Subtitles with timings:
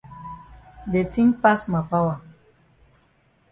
[0.95, 2.17] De tin pass ma power.